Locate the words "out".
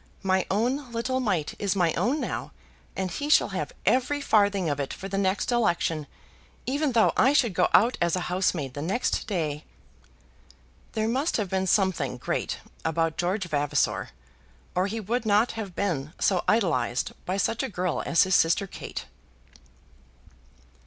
7.71-7.99